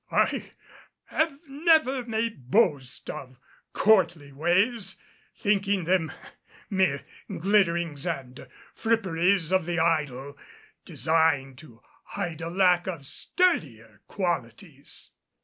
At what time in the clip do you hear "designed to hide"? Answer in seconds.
10.85-12.41